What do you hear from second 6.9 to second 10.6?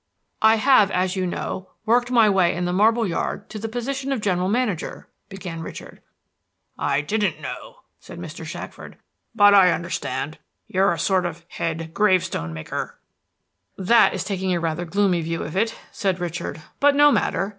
didn't know," said Mr. Shackford, "but I understand.